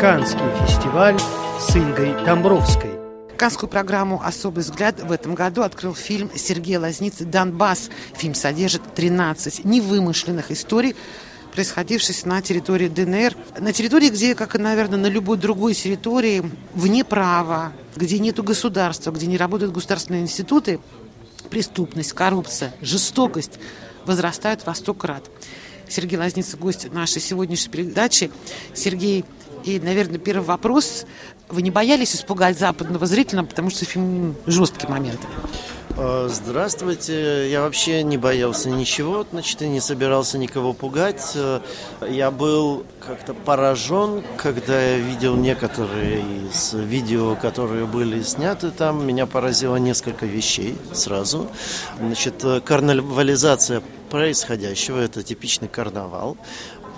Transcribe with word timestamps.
Канский 0.00 0.38
фестиваль 0.66 1.20
с 1.60 1.76
Ингой 1.76 2.14
Домбровской. 2.24 2.88
Канскую 3.36 3.68
программу 3.68 4.22
«Особый 4.24 4.64
взгляд» 4.64 4.98
в 4.98 5.12
этом 5.12 5.34
году 5.34 5.60
открыл 5.60 5.94
фильм 5.94 6.30
Сергея 6.34 6.80
Лазницы 6.80 7.26
«Донбасс». 7.26 7.90
Фильм 8.14 8.34
содержит 8.34 8.80
13 8.94 9.66
невымышленных 9.66 10.50
историй, 10.52 10.96
происходивших 11.52 12.24
на 12.24 12.40
территории 12.40 12.88
ДНР. 12.88 13.36
На 13.58 13.74
территории, 13.74 14.08
где, 14.08 14.34
как 14.34 14.54
и, 14.54 14.58
наверное, 14.58 14.98
на 14.98 15.08
любой 15.08 15.36
другой 15.36 15.74
территории, 15.74 16.50
вне 16.72 17.04
права, 17.04 17.74
где 17.94 18.18
нет 18.18 18.42
государства, 18.42 19.10
где 19.10 19.26
не 19.26 19.36
работают 19.36 19.74
государственные 19.74 20.22
институты, 20.22 20.80
преступность, 21.50 22.14
коррупция, 22.14 22.72
жестокость 22.80 23.58
возрастают 24.06 24.64
во 24.64 24.74
сто 24.74 24.94
крат. 24.94 25.24
Сергей 25.90 26.18
Лазница, 26.18 26.56
гость 26.56 26.90
нашей 26.90 27.20
сегодняшней 27.20 27.70
передачи. 27.70 28.30
Сергей, 28.72 29.24
и, 29.64 29.80
наверное, 29.80 30.18
первый 30.18 30.44
вопрос. 30.44 31.06
Вы 31.48 31.62
не 31.62 31.70
боялись 31.70 32.14
испугать 32.14 32.58
западного 32.58 33.06
зрителя, 33.06 33.42
потому 33.42 33.70
что 33.70 33.84
фильм 33.84 34.36
жесткий 34.46 34.86
момент? 34.86 35.20
Э, 35.96 36.28
здравствуйте. 36.30 37.50
Я 37.50 37.62
вообще 37.62 38.02
не 38.02 38.16
боялся 38.16 38.70
ничего, 38.70 39.26
значит, 39.30 39.60
и 39.62 39.68
не 39.68 39.80
собирался 39.80 40.38
никого 40.38 40.72
пугать. 40.72 41.32
Э, 41.34 41.60
я 42.08 42.30
был 42.30 42.86
как-то 43.06 43.34
поражен, 43.34 44.22
когда 44.36 44.80
я 44.80 44.98
видел 44.98 45.36
некоторые 45.36 46.22
из 46.48 46.72
видео, 46.72 47.34
которые 47.36 47.86
были 47.86 48.22
сняты 48.22 48.70
там. 48.70 49.06
Меня 49.06 49.26
поразило 49.26 49.76
несколько 49.76 50.26
вещей 50.26 50.78
сразу. 50.92 51.48
Значит, 51.98 52.44
э, 52.44 52.60
карнавализация 52.60 53.82
происходящего, 54.10 54.98
это 54.98 55.22
типичный 55.22 55.68
карнавал. 55.68 56.36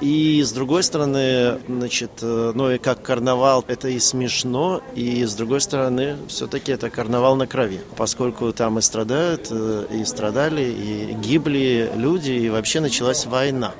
И 0.01 0.42
с 0.42 0.52
другой 0.52 0.82
стороны, 0.82 1.60
значит, 1.69 2.10
э, 2.23 2.52
ну 2.55 2.70
и 2.70 2.78
как 2.78 3.02
карнавал, 3.02 3.64
это 3.69 3.88
и 3.88 4.01
смешно, 4.01 4.82
и 4.96 5.24
с 5.24 5.34
другой 5.34 5.60
стороны, 5.60 6.16
все-таки 6.27 6.73
это 6.73 6.90
карнавал 6.90 7.37
на 7.37 7.46
крови, 7.46 7.80
поскольку 7.96 8.52
там 8.52 8.79
и 8.79 8.82
страдают, 8.82 9.49
э, 9.51 9.87
и 9.93 10.04
страдали, 10.04 10.62
и 10.62 11.12
гибли 11.15 11.90
люди, 11.95 12.32
и 12.32 12.51
вообще 12.51 12.80
началась 12.80 13.26
война. 13.26 13.73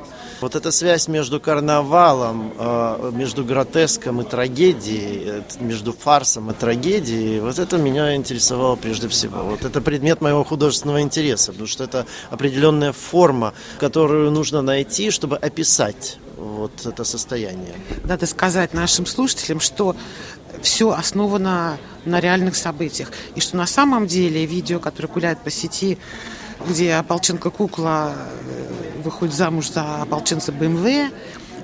Вот 0.42 0.56
эта 0.56 0.72
связь 0.72 1.06
между 1.06 1.38
карнавалом, 1.38 2.52
э, 2.58 3.10
между 3.14 3.44
гротеском 3.44 4.22
и 4.22 4.24
трагедией, 4.24 5.44
между 5.60 5.92
фарсом 5.92 6.50
и 6.50 6.52
трагедией, 6.54 7.38
вот 7.38 7.60
это 7.60 7.78
меня 7.78 8.16
интересовало 8.16 8.74
прежде 8.74 9.06
всего. 9.06 9.44
Вот 9.44 9.64
это 9.64 9.80
предмет 9.80 10.20
моего 10.20 10.42
художественного 10.42 11.00
интереса, 11.00 11.52
потому 11.52 11.68
что 11.68 11.84
это 11.84 12.06
определенная 12.30 12.92
форма, 12.92 13.54
которую 13.78 14.32
нужно 14.32 14.62
найти, 14.62 15.12
чтобы 15.12 15.36
описать 15.36 16.18
вот 16.36 16.72
это 16.86 17.04
состояние. 17.04 17.74
Надо 18.02 18.26
сказать 18.26 18.74
нашим 18.74 19.06
слушателям, 19.06 19.60
что 19.60 19.94
все 20.60 20.90
основано 20.90 21.78
на 22.04 22.18
реальных 22.18 22.56
событиях. 22.56 23.12
И 23.36 23.40
что 23.40 23.56
на 23.56 23.66
самом 23.66 24.08
деле 24.08 24.44
видео, 24.44 24.80
которое 24.80 25.08
гуляет 25.08 25.38
по 25.38 25.50
сети, 25.50 25.98
где 26.68 26.94
ополченка-кукла 26.94 28.14
э, 28.14 29.00
выходит 29.02 29.34
замуж 29.34 29.70
за 29.70 30.02
ополченца 30.02 30.52
БМВ, 30.52 31.10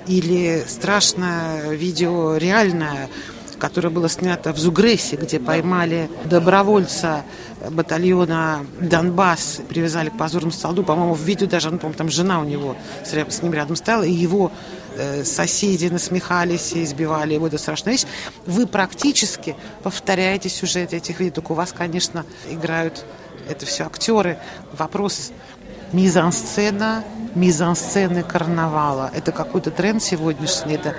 или 0.07 0.63
страшное 0.67 1.69
видео 1.75 2.35
реальное, 2.37 3.09
которое 3.59 3.89
было 3.89 4.09
снято 4.09 4.53
в 4.53 4.57
Зугрессе, 4.57 5.17
где 5.17 5.39
поймали 5.39 6.09
добровольца 6.25 7.23
батальона 7.69 8.65
Донбасс, 8.79 9.61
привязали 9.67 10.09
к 10.09 10.17
позорному 10.17 10.51
столбу. 10.51 10.83
По-моему, 10.83 11.13
в 11.13 11.21
видео 11.21 11.45
даже, 11.45 11.69
ну, 11.69 11.77
по 11.77 11.91
там 11.93 12.09
жена 12.09 12.39
у 12.39 12.45
него 12.45 12.75
с 13.03 13.41
ним 13.43 13.53
рядом 13.53 13.75
стояла, 13.75 14.03
и 14.03 14.11
его 14.11 14.51
э, 14.95 15.23
соседи 15.23 15.87
насмехались 15.87 16.73
и 16.73 16.83
избивали 16.83 17.35
его. 17.35 17.47
Это 17.47 17.57
страшная 17.57 17.93
вещь. 17.93 18.05
Вы 18.45 18.65
практически 18.65 19.55
повторяете 19.83 20.49
сюжет 20.49 20.93
этих 20.93 21.19
видео. 21.19 21.35
Только 21.35 21.51
у 21.51 21.55
вас, 21.55 21.73
конечно, 21.73 22.25
играют 22.49 23.05
это 23.49 23.65
все 23.65 23.85
актеры. 23.85 24.37
Вопрос 24.71 25.31
мизансцена, 25.91 27.03
мизансцены 27.35 28.23
карнавала. 28.23 29.11
Это 29.13 29.31
какой-то 29.31 29.71
тренд 29.71 30.03
сегодняшний. 30.03 30.75
Это 30.75 30.95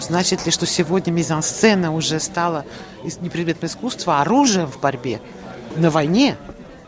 значит 0.00 0.46
ли, 0.46 0.52
что 0.52 0.66
сегодня 0.66 1.10
мизансцена 1.10 1.94
уже 1.94 2.18
стала 2.20 2.64
не 3.20 3.30
предметом 3.30 3.68
искусства, 3.68 4.18
а 4.18 4.22
оружием 4.22 4.66
в 4.66 4.80
борьбе? 4.80 5.20
на 5.76 5.90
войне. 5.90 6.36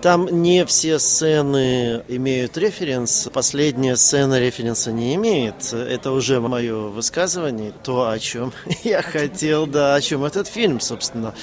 Там 0.03 0.27
не 0.43 0.67
все 0.67 0.99
сцены 0.99 2.03
имеют 2.09 2.59
референс. 2.59 3.31
Последняя 3.33 3.97
сцена 3.97 4.39
референса 4.39 4.93
не 4.93 5.15
имеет. 5.15 5.73
Это 5.73 6.11
уже 6.11 6.41
мое 6.41 6.89
высказывание, 6.89 7.73
то, 7.83 8.11
о 8.11 8.19
чем 8.19 8.53
я 8.85 9.01
хотел, 9.01 9.67
да, 9.67 9.95
о 9.95 10.01
чем 10.03 10.25
этот 10.25 10.47
фильм, 10.47 10.81
собственно. 10.81 11.35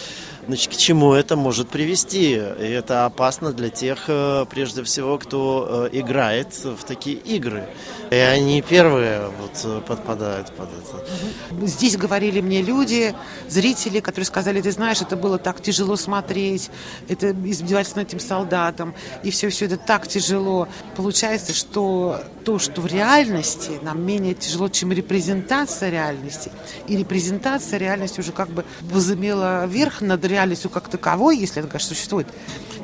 Значит, 0.52 0.74
к 0.74 0.76
чему 0.76 1.14
это 1.14 1.38
может 1.38 1.70
привести? 1.70 2.34
И 2.34 2.38
это 2.38 3.06
опасно 3.06 3.54
для 3.54 3.70
тех, 3.70 4.00
э, 4.10 4.46
прежде 4.50 4.84
всего, 4.84 5.18
кто 5.18 5.88
э, 5.94 5.98
играет 5.98 6.54
в 6.66 6.84
такие 6.84 7.16
игры. 7.16 7.70
И 8.10 8.16
они 8.16 8.62
первые 8.62 9.30
вот 9.40 9.62
э, 9.64 9.80
подпадают 9.88 10.52
под 10.52 10.68
это. 10.68 11.66
Здесь 11.66 11.96
говорили 11.96 12.42
мне 12.42 12.62
люди, 12.62 13.16
зрители, 13.48 14.02
которые 14.02 14.26
сказали, 14.26 14.60
ты 14.60 14.72
знаешь, 14.72 15.02
это 15.02 15.16
было 15.16 15.38
так 15.38 15.62
тяжело 15.62 15.96
смотреть, 15.96 16.70
это 17.08 17.32
издевательство 17.32 18.02
над 18.02 18.10
этим 18.10 18.20
солдатом, 18.20 18.94
и 19.24 19.32
все-все 19.32 19.68
это 19.68 19.78
так 19.78 20.10
тяжело. 20.10 20.68
Получается, 20.98 21.54
что 21.54 22.22
то, 22.44 22.60
что 22.60 22.82
в 22.82 22.88
реальности 22.88 23.80
нам 23.84 24.06
менее 24.06 24.34
тяжело, 24.34 24.68
чем 24.68 24.92
репрезентация 24.92 25.90
реальности, 25.90 26.52
и 26.90 26.98
репрезентация 26.98 27.80
реальности 27.80 28.20
уже 28.20 28.34
как 28.34 28.50
бы 28.50 28.66
возымела 28.82 29.66
верх 29.66 30.02
над 30.02 30.26
реальностью 30.26 30.41
как 30.70 30.90
таковой, 30.90 31.38
если 31.38 31.60
она, 31.60 31.70
конечно, 31.70 31.96
существует. 31.96 32.28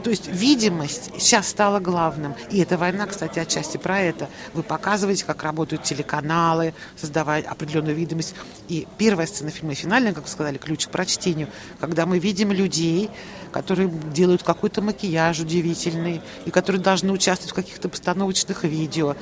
То 0.03 0.09
есть 0.09 0.27
видимость 0.27 1.11
сейчас 1.19 1.47
стала 1.47 1.79
главным. 1.79 2.35
И 2.51 2.59
эта 2.59 2.77
война, 2.77 3.07
кстати, 3.07 3.39
отчасти 3.39 3.77
про 3.77 3.99
это. 3.99 4.29
Вы 4.53 4.63
показываете, 4.63 5.25
как 5.25 5.43
работают 5.43 5.83
телеканалы, 5.83 6.73
создавая 6.95 7.41
определенную 7.43 7.95
видимость. 7.95 8.35
И 8.67 8.87
первая 8.97 9.27
сцена 9.27 9.49
фильма, 9.49 9.73
финальная, 9.73 10.13
как 10.13 10.23
вы 10.23 10.29
сказали, 10.29 10.57
ключ 10.57 10.87
к 10.87 10.91
прочтению, 10.91 11.49
когда 11.79 12.05
мы 12.05 12.19
видим 12.19 12.51
людей, 12.51 13.09
которые 13.51 13.89
делают 13.89 14.43
какой-то 14.43 14.81
макияж 14.81 15.39
удивительный, 15.39 16.21
и 16.45 16.51
которые 16.51 16.81
должны 16.81 17.11
участвовать 17.11 17.51
в 17.51 17.55
каких-то 17.55 17.89
постановочных 17.89 18.63
видео. 18.63 19.15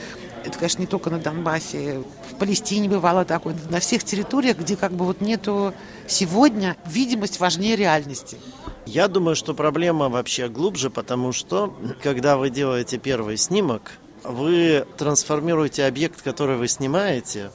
Это, 0.45 0.57
конечно, 0.57 0.81
не 0.81 0.87
только 0.87 1.09
на 1.09 1.19
Донбассе. 1.19 2.03
В 2.31 2.35
Палестине 2.35 2.87
бывало 2.87 3.25
такое. 3.25 3.55
На 3.69 3.79
всех 3.79 4.03
территориях, 4.03 4.57
где 4.59 4.75
как 4.75 4.91
бы 4.91 5.05
вот 5.05 5.21
нету 5.21 5.73
сегодня 6.07 6.77
видимость 6.85 7.39
важнее 7.39 7.75
реальности. 7.75 8.37
Я 8.85 9.07
думаю, 9.07 9.35
что 9.35 9.55
проблема 9.55 10.09
вообще 10.09 10.47
глубже, 10.47 10.91
потому 10.91 11.31
что, 11.31 11.75
когда 12.03 12.37
вы 12.37 12.51
делаете 12.51 12.97
первый 12.99 13.37
снимок, 13.37 13.93
вы 14.23 14.85
трансформируете 14.97 15.85
объект, 15.85 16.21
который 16.21 16.57
вы 16.57 16.67
снимаете, 16.67 17.51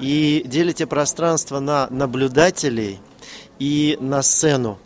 и 0.00 0.42
делите 0.44 0.86
пространство 0.86 1.60
на 1.60 1.86
наблюдателей 1.90 3.00
и 3.58 3.96
на 4.00 4.22
сцену 4.22 4.78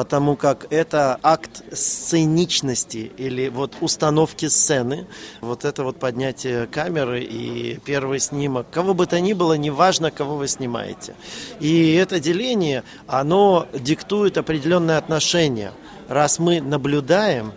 потому 0.00 0.34
как 0.34 0.66
это 0.70 1.20
акт 1.22 1.62
сценичности 1.74 3.12
или 3.18 3.50
вот 3.50 3.74
установки 3.82 4.48
сцены, 4.48 5.06
вот 5.42 5.66
это 5.66 5.84
вот 5.84 5.98
поднятие 5.98 6.66
камеры 6.66 7.20
и 7.22 7.78
первый 7.84 8.18
снимок, 8.18 8.70
кого 8.70 8.94
бы 8.94 9.04
то 9.04 9.20
ни 9.20 9.34
было, 9.34 9.58
неважно, 9.58 10.10
кого 10.10 10.36
вы 10.36 10.48
снимаете. 10.48 11.14
И 11.60 11.92
это 11.92 12.18
деление, 12.18 12.82
оно 13.06 13.68
диктует 13.74 14.38
определенные 14.38 14.96
отношения. 14.96 15.72
Раз 16.08 16.38
мы 16.38 16.62
наблюдаем, 16.62 17.52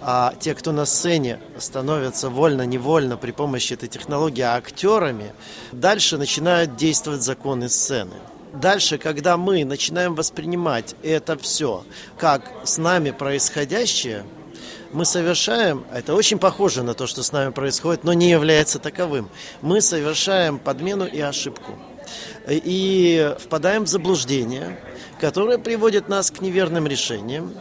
а 0.00 0.34
те, 0.40 0.56
кто 0.56 0.72
на 0.72 0.86
сцене 0.86 1.38
становятся 1.58 2.28
вольно-невольно 2.28 3.16
при 3.16 3.30
помощи 3.30 3.74
этой 3.74 3.88
технологии 3.88 4.42
актерами, 4.42 5.32
дальше 5.70 6.18
начинают 6.18 6.74
действовать 6.74 7.22
законы 7.22 7.68
сцены. 7.68 8.16
Дальше, 8.54 8.98
когда 8.98 9.36
мы 9.36 9.64
начинаем 9.64 10.14
воспринимать 10.14 10.94
это 11.02 11.36
все 11.36 11.84
как 12.18 12.50
с 12.62 12.78
нами 12.78 13.10
происходящее, 13.10 14.24
мы 14.92 15.04
совершаем, 15.04 15.84
это 15.92 16.14
очень 16.14 16.38
похоже 16.38 16.84
на 16.84 16.94
то, 16.94 17.08
что 17.08 17.24
с 17.24 17.32
нами 17.32 17.50
происходит, 17.50 18.04
но 18.04 18.12
не 18.12 18.30
является 18.30 18.78
таковым. 18.78 19.28
Мы 19.60 19.80
совершаем 19.80 20.60
подмену 20.60 21.04
и 21.04 21.20
ошибку. 21.20 21.72
И 22.48 23.34
впадаем 23.40 23.86
в 23.86 23.88
заблуждение, 23.88 24.78
которое 25.18 25.58
приводит 25.58 26.08
нас 26.08 26.30
к 26.30 26.40
неверным 26.40 26.86
решениям. 26.86 27.54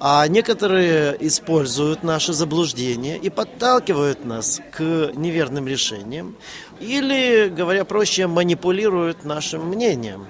А 0.00 0.26
некоторые 0.28 1.14
используют 1.26 2.02
наши 2.02 2.32
заблуждения 2.32 3.18
и 3.18 3.28
подталкивают 3.28 4.24
нас 4.24 4.62
к 4.72 4.80
неверным 5.14 5.68
решениям. 5.68 6.36
Или, 6.80 7.48
говоря 7.48 7.84
проще, 7.84 8.26
манипулируют 8.26 9.24
нашим 9.24 9.68
мнением 9.68 10.26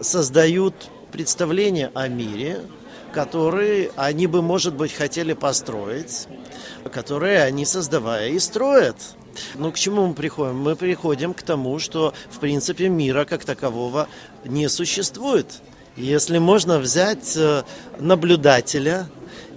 создают 0.00 0.74
представление 1.12 1.90
о 1.94 2.08
мире, 2.08 2.60
которые 3.12 3.90
они 3.96 4.26
бы, 4.26 4.42
может 4.42 4.74
быть, 4.74 4.92
хотели 4.92 5.32
построить, 5.32 6.26
которые 6.92 7.42
они, 7.42 7.64
создавая, 7.64 8.28
и 8.30 8.38
строят. 8.38 8.96
Ну, 9.54 9.72
к 9.72 9.78
чему 9.78 10.06
мы 10.06 10.14
приходим? 10.14 10.56
Мы 10.56 10.76
приходим 10.76 11.34
к 11.34 11.42
тому, 11.42 11.78
что, 11.78 12.14
в 12.30 12.38
принципе, 12.38 12.88
мира 12.88 13.24
как 13.24 13.44
такового 13.44 14.08
не 14.44 14.68
существует. 14.68 15.46
Если 15.96 16.38
можно 16.38 16.78
взять 16.78 17.36
э, 17.36 17.64
наблюдателя 17.98 19.08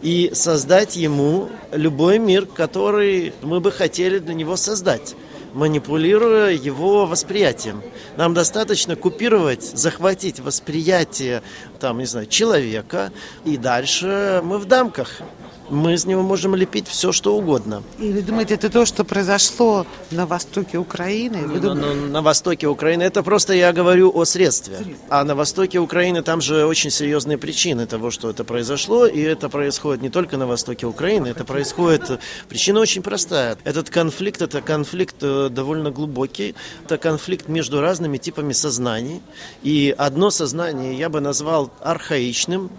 и 0.01 0.31
создать 0.33 0.95
ему 0.95 1.49
любой 1.71 2.19
мир, 2.19 2.45
который 2.45 3.33
мы 3.41 3.59
бы 3.59 3.71
хотели 3.71 4.19
для 4.19 4.33
него 4.33 4.57
создать 4.57 5.15
манипулируя 5.53 6.51
его 6.51 7.05
восприятием. 7.05 7.81
Нам 8.17 8.33
достаточно 8.33 8.95
купировать, 8.95 9.63
захватить 9.63 10.39
восприятие, 10.39 11.41
там, 11.79 11.99
не 11.99 12.05
знаю, 12.05 12.27
человека, 12.27 13.11
и 13.45 13.57
дальше 13.57 14.41
мы 14.43 14.57
в 14.57 14.65
дамках 14.65 15.21
мы 15.69 15.93
из 15.93 16.05
него 16.05 16.21
можем 16.21 16.55
лепить 16.55 16.87
все, 16.87 17.11
что 17.11 17.35
угодно. 17.35 17.83
И 17.99 18.11
вы 18.11 18.21
думаете, 18.21 18.55
это 18.55 18.69
то, 18.69 18.85
что 18.85 19.03
произошло 19.03 19.85
на 20.11 20.25
востоке 20.25 20.77
Украины? 20.77 21.47
Вы 21.47 21.59
на, 21.59 21.73
на, 21.73 21.93
на 21.93 22.21
востоке 22.21 22.67
Украины, 22.67 23.03
это 23.03 23.23
просто 23.23 23.53
я 23.53 23.73
говорю 23.73 24.11
о 24.13 24.25
средстве. 24.25 24.77
А 25.09 25.23
на 25.23 25.35
востоке 25.35 25.79
Украины 25.79 26.21
там 26.21 26.41
же 26.41 26.65
очень 26.65 26.91
серьезные 26.91 27.37
причины 27.37 27.85
того, 27.85 28.11
что 28.11 28.29
это 28.29 28.43
произошло. 28.43 29.05
И 29.05 29.21
это 29.21 29.49
происходит 29.49 30.01
не 30.01 30.09
только 30.09 30.37
на 30.37 30.47
востоке 30.47 30.85
Украины, 30.85 31.27
это 31.27 31.43
происходит... 31.45 32.19
Причина 32.49 32.79
очень 32.79 33.01
простая. 33.01 33.57
Этот 33.63 33.89
конфликт, 33.89 34.41
это 34.41 34.61
конфликт 34.61 35.15
э, 35.21 35.49
довольно 35.49 35.91
глубокий. 35.91 36.55
Это 36.85 36.97
конфликт 36.97 37.47
между 37.47 37.81
разными 37.81 38.17
типами 38.17 38.53
сознаний. 38.53 39.21
И 39.63 39.93
одно 39.97 40.31
сознание 40.31 40.97
я 40.97 41.09
бы 41.09 41.19
назвал 41.21 41.71
архаичным, 41.81 42.69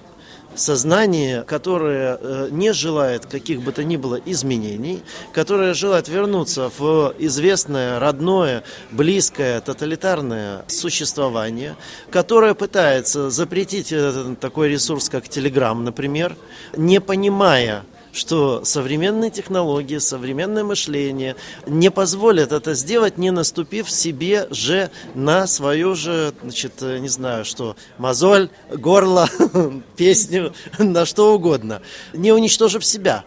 сознание, 0.56 1.42
которое 1.42 2.18
э, 2.20 2.48
не 2.50 2.72
желает 2.72 3.26
каких 3.26 3.62
бы 3.62 3.72
то 3.72 3.84
ни 3.84 3.96
было 3.96 4.20
изменений, 4.24 5.02
которое 5.32 5.74
желает 5.74 6.08
вернуться 6.08 6.70
в 6.78 7.14
известное, 7.18 7.98
родное, 7.98 8.64
близкое, 8.90 9.60
тоталитарное 9.60 10.64
существование, 10.68 11.76
которое 12.10 12.54
пытается 12.54 13.30
запретить 13.30 13.92
э, 13.92 14.36
такой 14.40 14.68
ресурс, 14.68 15.08
как 15.08 15.28
Телеграм, 15.28 15.84
например, 15.84 16.36
не 16.76 17.00
понимая 17.00 17.84
что 18.14 18.64
современные 18.64 19.30
технологии, 19.30 19.98
современное 19.98 20.64
мышление 20.64 21.34
не 21.66 21.90
позволят 21.90 22.52
это 22.52 22.74
сделать, 22.74 23.18
не 23.18 23.30
наступив 23.30 23.90
себе 23.90 24.46
же 24.50 24.90
на 25.14 25.46
свою 25.48 25.94
же, 25.96 26.32
значит, 26.40 26.74
э, 26.80 26.98
не 26.98 27.08
знаю 27.08 27.44
что, 27.44 27.76
мозоль, 27.98 28.48
горло, 28.72 29.28
песню, 29.96 30.54
на 30.78 31.04
что 31.04 31.34
угодно, 31.34 31.82
не 32.12 32.32
уничтожив 32.32 32.84
себя. 32.84 33.24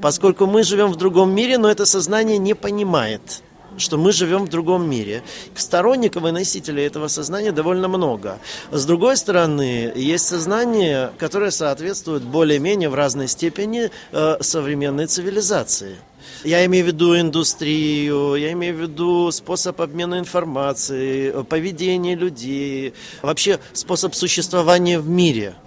Поскольку 0.00 0.46
мы 0.46 0.64
живем 0.64 0.90
в 0.90 0.96
другом 0.96 1.32
мире, 1.32 1.58
но 1.58 1.70
это 1.70 1.86
сознание 1.86 2.38
не 2.38 2.54
понимает 2.54 3.43
что 3.78 3.96
мы 3.96 4.12
живем 4.12 4.44
в 4.44 4.48
другом 4.48 4.88
мире. 4.88 5.22
Сторонников 5.54 6.24
и 6.24 6.30
носителей 6.30 6.86
этого 6.86 7.08
сознания 7.08 7.52
довольно 7.52 7.88
много. 7.88 8.38
С 8.70 8.84
другой 8.86 9.16
стороны, 9.16 9.92
есть 9.94 10.26
сознание, 10.26 11.10
которое 11.18 11.50
соответствует 11.50 12.22
более-менее 12.22 12.88
в 12.88 12.94
разной 12.94 13.28
степени 13.28 13.90
э, 14.12 14.36
современной 14.40 15.06
цивилизации. 15.06 15.96
Я 16.44 16.64
имею 16.66 16.84
в 16.84 16.88
виду 16.88 17.18
индустрию, 17.18 18.34
я 18.34 18.52
имею 18.52 18.76
в 18.76 18.80
виду 18.80 19.30
способ 19.30 19.80
обмена 19.80 20.18
информацией, 20.18 21.44
поведение 21.44 22.14
людей, 22.14 22.94
вообще 23.22 23.58
способ 23.72 24.14
существования 24.14 24.98
в 24.98 25.08
мире– 25.08 25.54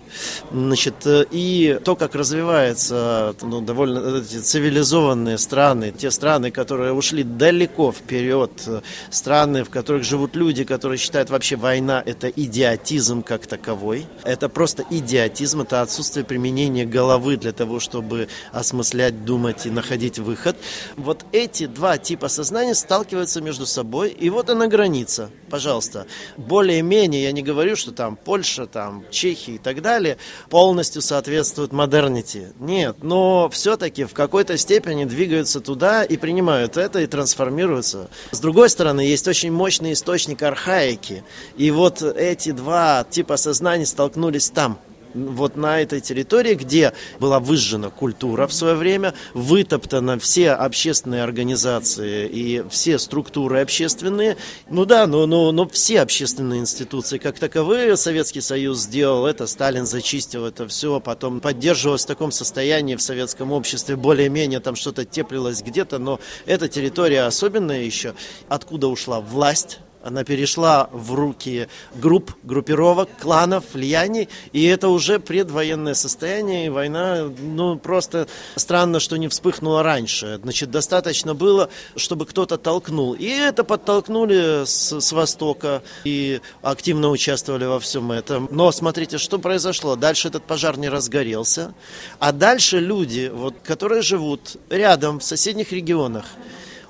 Значит, 0.51 1.05
э, 1.05 1.25
и 1.31 1.79
то, 1.83 1.95
как 1.95 2.15
развиваются 2.15 3.35
ну, 3.41 3.61
довольно 3.61 4.17
эти 4.19 4.39
цивилизованные 4.39 5.37
страны, 5.37 5.93
те 5.97 6.11
страны, 6.11 6.51
которые 6.51 6.93
ушли 6.93 7.23
далеко 7.23 7.91
вперед, 7.91 8.51
э, 8.67 8.81
страны, 9.09 9.63
в 9.63 9.69
которых 9.69 10.03
живут 10.03 10.35
люди, 10.35 10.63
которые 10.63 10.97
считают 10.97 11.29
вообще 11.29 11.55
война 11.55 12.01
это 12.05 12.27
идиотизм 12.29 13.23
как 13.23 13.47
таковой. 13.47 14.05
Это 14.23 14.49
просто 14.49 14.83
идиотизм, 14.89 15.61
это 15.61 15.81
отсутствие 15.81 16.25
применения 16.25 16.85
головы 16.85 17.37
для 17.37 17.51
того, 17.51 17.79
чтобы 17.79 18.27
осмыслять, 18.51 19.25
думать 19.25 19.65
и 19.65 19.69
находить 19.69 20.19
выход. 20.19 20.46
Вот 20.95 21.25
эти 21.31 21.65
два 21.65 21.97
типа 21.97 22.29
сознания 22.29 22.75
сталкиваются 22.75 23.41
между 23.41 23.65
собой, 23.65 24.09
и 24.09 24.29
вот 24.29 24.49
она 24.49 24.67
граница, 24.67 25.29
пожалуйста. 25.49 26.07
Более-менее, 26.37 27.23
я 27.23 27.31
не 27.31 27.41
говорю, 27.41 27.75
что 27.75 27.91
там 27.91 28.15
Польша, 28.15 28.65
там 28.65 29.03
Чехия 29.11 29.55
и 29.55 29.57
так 29.57 29.81
далее 29.81 30.17
полностью 30.49 31.01
соответствуют 31.01 31.71
модернити. 31.73 32.47
Нет, 32.59 32.97
но 33.01 33.49
все-таки 33.49 34.05
в 34.05 34.13
какой-то 34.13 34.57
степени 34.57 35.05
двигаются 35.05 35.59
туда 35.59 36.03
и 36.03 36.17
принимают 36.17 36.77
это 36.77 36.99
и 36.99 37.07
трансформируются. 37.07 38.09
С 38.31 38.39
другой 38.39 38.69
стороны, 38.69 39.01
есть 39.01 39.27
очень 39.27 39.51
мощный 39.51 39.93
источник 39.93 40.43
архаики. 40.43 41.23
И 41.57 41.71
вот 41.71 42.01
эти 42.01 42.51
два 42.51 43.05
типа 43.09 43.37
сознания 43.37 43.85
столкнулись 43.85 44.49
там 44.49 44.79
вот 45.13 45.55
на 45.55 45.81
этой 45.81 46.01
территории, 46.01 46.55
где 46.55 46.93
была 47.19 47.39
выжжена 47.39 47.89
культура 47.89 48.47
в 48.47 48.53
свое 48.53 48.75
время, 48.75 49.13
вытоптаны 49.33 50.19
все 50.19 50.51
общественные 50.51 51.23
организации 51.23 52.27
и 52.27 52.63
все 52.69 52.99
структуры 52.99 53.61
общественные. 53.61 54.37
Ну 54.69 54.85
да, 54.85 55.07
но, 55.07 55.25
но, 55.25 55.51
но 55.51 55.67
все 55.67 56.01
общественные 56.01 56.59
институции 56.61 57.17
как 57.17 57.39
таковые 57.39 57.97
Советский 57.97 58.41
Союз 58.41 58.79
сделал 58.79 59.25
это, 59.25 59.47
Сталин 59.47 59.85
зачистил 59.85 60.45
это 60.45 60.67
все, 60.67 60.99
потом 60.99 61.39
поддерживалось 61.39 62.03
в 62.03 62.07
таком 62.07 62.31
состоянии 62.31 62.95
в 62.95 63.01
советском 63.01 63.51
обществе, 63.51 63.95
более-менее 63.95 64.59
там 64.59 64.75
что-то 64.75 65.05
теплилось 65.05 65.61
где-то, 65.61 65.99
но 65.99 66.19
эта 66.45 66.67
территория 66.67 67.23
особенная 67.23 67.83
еще. 67.83 68.13
Откуда 68.47 68.87
ушла 68.87 69.19
власть? 69.19 69.79
Она 70.03 70.23
перешла 70.23 70.89
в 70.91 71.13
руки 71.13 71.67
групп, 71.95 72.33
группировок, 72.43 73.09
кланов, 73.19 73.63
влияний, 73.73 74.29
и 74.53 74.63
это 74.65 74.89
уже 74.89 75.19
предвоенное 75.19 75.95
состояние, 75.95 76.67
и 76.67 76.69
война, 76.69 77.29
ну, 77.39 77.77
просто 77.77 78.27
странно, 78.55 78.99
что 78.99 79.17
не 79.17 79.27
вспыхнула 79.27 79.83
раньше. 79.83 80.39
Значит, 80.41 80.71
достаточно 80.71 81.33
было, 81.33 81.69
чтобы 81.95 82.25
кто-то 82.25 82.57
толкнул. 82.57 83.13
И 83.13 83.27
это 83.27 83.63
подтолкнули 83.63 84.65
с, 84.65 84.99
с 84.99 85.11
Востока, 85.11 85.81
и 86.03 86.41
активно 86.61 87.09
участвовали 87.09 87.65
во 87.65 87.79
всем 87.79 88.11
этом. 88.11 88.47
Но 88.51 88.71
смотрите, 88.71 89.17
что 89.17 89.39
произошло. 89.39 89.95
Дальше 89.95 90.27
этот 90.27 90.43
пожар 90.43 90.77
не 90.77 90.89
разгорелся, 90.89 91.73
а 92.19 92.31
дальше 92.31 92.79
люди, 92.79 93.31
вот, 93.33 93.55
которые 93.63 94.01
живут 94.01 94.57
рядом, 94.69 95.19
в 95.19 95.23
соседних 95.23 95.71
регионах, 95.71 96.25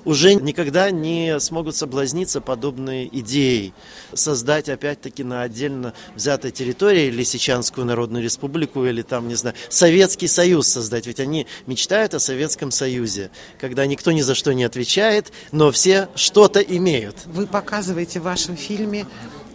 уже 0.08 0.34
никогда 0.34 0.90
не 0.90 1.38
смогут 1.38 1.76
соблазниться 1.76 2.40
подобной 2.40 3.10
идеей 3.12 3.74
создать 4.14 4.70
опять-таки 4.70 5.22
на 5.22 5.42
отдельно 5.42 5.92
взятой 6.14 6.50
территории 6.50 7.10
Лисичанскую 7.10 7.86
Народную 7.86 8.24
Республику 8.24 8.86
или 8.86 9.02
там, 9.02 9.28
не 9.28 9.34
знаю, 9.34 9.54
Советский 9.68 10.26
Союз 10.26 10.66
создать. 10.66 11.06
Ведь 11.06 11.20
они 11.20 11.46
мечтают 11.66 12.14
о 12.14 12.20
Советском 12.20 12.70
Союзе, 12.70 13.30
когда 13.60 13.84
никто 13.84 14.10
ни 14.10 14.22
за 14.22 14.34
что 14.34 14.54
не 14.54 14.64
отвечает, 14.64 15.30
но 15.52 15.70
все 15.70 16.08
что-то 16.14 16.60
имеют. 16.60 17.16
Вы 17.26 17.46
показываете 17.46 18.20
в 18.20 18.22
вашем 18.22 18.56
фильме 18.56 19.06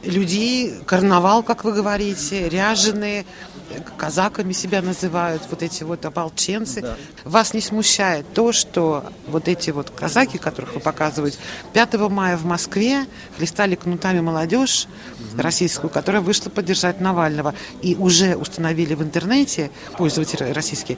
людей, 0.03 0.74
карнавал, 0.86 1.43
как 1.43 1.63
вы 1.63 1.74
говорите, 1.74 2.50
ряженые, 2.50 3.25
казаками 3.98 4.53
себя 4.53 4.81
называют, 4.81 5.43
вот 5.50 5.63
эти 5.63 5.83
вот 5.83 6.05
ополченцы. 6.05 6.81
Да. 6.81 6.95
Вас 7.24 7.53
не 7.53 7.62
смущает 7.62 8.25
то, 8.33 8.51
что 8.51 9.05
вот 9.27 9.48
эти 9.48 9.72
вот 9.72 9.89
казаки, 9.89 10.38
которых 10.38 10.75
вы 10.75 10.79
показываете, 10.79 11.38
5 11.74 11.93
мая 12.10 12.38
в 12.38 12.45
Москве 12.45 13.05
хлестали 13.38 13.75
кнутами 13.75 14.19
молодежь 14.19 14.88
угу. 15.33 15.41
российскую, 15.41 15.89
которая 15.89 16.22
вышла 16.22 16.50
поддержать 16.50 17.00
Навального. 17.01 17.53
И 17.81 17.95
уже 17.95 18.36
установили 18.36 18.93
в 18.93 19.01
интернете, 19.01 19.72
пользователи 19.98 20.51
российские, 20.51 20.98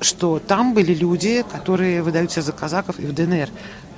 что 0.00 0.38
там 0.38 0.74
были 0.74 0.94
люди, 0.94 1.44
которые 1.50 2.02
выдают 2.02 2.32
себя 2.32 2.42
за 2.42 2.52
казаков 2.52 2.98
и 2.98 3.06
в 3.06 3.14
ДНР. 3.14 3.48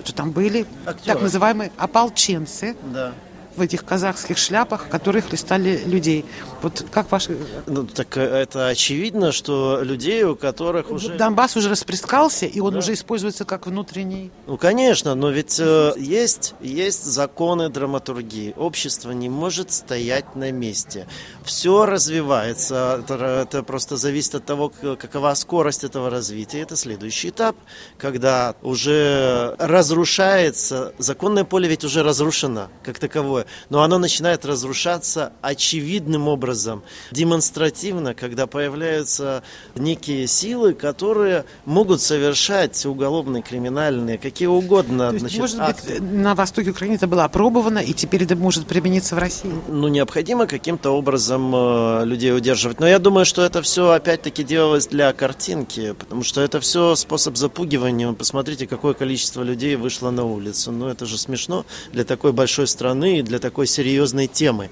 Что 0.02 0.14
там 0.14 0.30
были 0.30 0.66
Актеры. 0.86 1.14
так 1.14 1.22
называемые 1.22 1.72
ополченцы. 1.76 2.74
Да 2.84 3.12
в 3.56 3.60
этих 3.60 3.84
казахских 3.84 4.38
шляпах, 4.38 4.88
которые 4.88 5.22
хлестали 5.22 5.82
людей. 5.84 6.24
Вот 6.62 6.84
как 6.90 7.10
ваши... 7.10 7.36
Ну, 7.66 7.86
так 7.86 8.16
э, 8.16 8.20
это 8.20 8.68
очевидно, 8.68 9.32
что 9.32 9.80
людей, 9.82 10.24
у 10.24 10.36
которых 10.36 10.90
уже... 10.90 11.16
Донбасс 11.16 11.56
уже 11.56 11.68
расплескался, 11.68 12.46
и 12.46 12.60
он 12.60 12.74
да. 12.74 12.78
уже 12.78 12.92
используется 12.92 13.44
как 13.44 13.66
внутренний... 13.66 14.30
Ну, 14.46 14.56
конечно, 14.56 15.14
но 15.14 15.30
ведь 15.30 15.58
э, 15.58 15.92
есть, 15.96 16.54
есть 16.60 17.04
законы 17.04 17.68
драматургии. 17.68 18.54
Общество 18.56 19.10
не 19.10 19.28
может 19.28 19.72
стоять 19.72 20.36
на 20.36 20.52
месте. 20.52 21.06
Все 21.44 21.86
развивается. 21.86 23.00
Это, 23.02 23.14
это 23.42 23.62
просто 23.62 23.96
зависит 23.96 24.36
от 24.36 24.44
того, 24.44 24.70
какова 24.70 25.34
скорость 25.34 25.84
этого 25.84 26.10
развития. 26.10 26.60
Это 26.60 26.76
следующий 26.76 27.30
этап, 27.30 27.56
когда 27.98 28.54
уже 28.62 29.56
разрушается... 29.58 30.94
Законное 30.98 31.44
поле 31.44 31.68
ведь 31.68 31.84
уже 31.84 32.02
разрушено 32.02 32.68
как 32.82 32.98
таковое 32.98 33.39
такое, 33.40 33.46
но 33.68 33.82
оно 33.82 33.98
начинает 33.98 34.44
разрушаться 34.44 35.32
очевидным 35.42 36.28
образом, 36.28 36.82
демонстративно, 37.10 38.14
когда 38.14 38.46
появляются 38.46 39.42
некие 39.74 40.26
силы, 40.26 40.74
которые 40.74 41.44
могут 41.64 42.00
совершать 42.00 42.84
уголовные, 42.86 43.42
криминальные, 43.42 44.18
какие 44.18 44.48
угодно. 44.48 45.08
То 45.08 45.14
есть, 45.14 45.20
значит, 45.20 45.40
может 45.40 45.60
акты. 45.60 45.92
быть, 45.94 46.00
на 46.00 46.34
востоке 46.34 46.70
Украины 46.70 46.94
это 46.94 47.06
было 47.06 47.24
опробовано, 47.24 47.78
и 47.78 47.92
теперь 47.92 48.24
это 48.24 48.36
может 48.36 48.66
примениться 48.66 49.14
в 49.14 49.18
России? 49.18 49.50
ну, 49.68 49.88
необходимо 49.88 50.46
каким-то 50.46 50.90
образом 50.90 51.52
э, 51.54 52.04
людей 52.04 52.34
удерживать. 52.34 52.80
Но 52.80 52.86
я 52.86 52.98
думаю, 52.98 53.24
что 53.24 53.42
это 53.42 53.62
все 53.62 53.90
опять-таки 53.90 54.42
делалось 54.42 54.86
для 54.86 55.12
картинки, 55.12 55.92
потому 55.92 56.22
что 56.22 56.40
это 56.40 56.60
все 56.60 56.94
способ 56.94 57.36
запугивания. 57.36 58.12
Посмотрите, 58.12 58.66
какое 58.66 58.94
количество 58.94 59.42
людей 59.42 59.76
вышло 59.76 60.10
на 60.10 60.24
улицу. 60.24 60.72
Ну, 60.72 60.88
это 60.88 61.06
же 61.06 61.18
смешно 61.18 61.64
для 61.92 62.04
такой 62.04 62.32
большой 62.32 62.66
страны 62.66 63.18
и 63.18 63.22
для 63.30 63.38
такой 63.38 63.68
серьезной 63.68 64.26
темы 64.26 64.70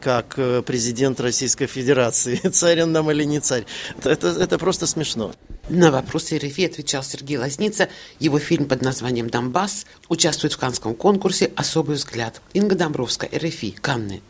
как 0.00 0.38
э, 0.38 0.62
президент 0.62 1.20
Российской 1.20 1.66
Федерации. 1.66 2.36
Царь 2.52 2.84
нам 2.84 3.10
или 3.10 3.24
не 3.24 3.40
царь. 3.40 3.66
Это, 4.02 4.28
это 4.28 4.58
просто 4.58 4.86
смешно. 4.86 5.34
На 5.68 5.90
вопросы 5.90 6.38
РФИ 6.38 6.66
отвечал 6.66 7.02
Сергей 7.02 7.36
Лазница. 7.36 7.88
Его 8.18 8.38
фильм 8.38 8.66
под 8.66 8.80
названием 8.80 9.28
«Донбасс» 9.28 9.84
участвует 10.08 10.54
в 10.54 10.58
Канском 10.58 10.94
конкурсе 10.94 11.50
«Особый 11.56 11.96
взгляд». 11.96 12.40
Инга 12.54 12.76
Домбровская, 12.76 13.28
РФИ, 13.28 13.72
Канны. 13.72 14.22